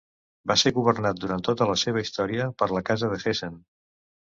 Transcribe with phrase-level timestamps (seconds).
[0.51, 3.63] Va ser governat durant tota la seva història per la Casa de Hessen.